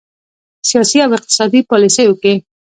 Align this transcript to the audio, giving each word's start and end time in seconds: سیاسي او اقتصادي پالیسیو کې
سیاسي 0.69 0.97
او 1.05 1.11
اقتصادي 1.17 1.59
پالیسیو 1.69 2.11
کې 2.21 2.33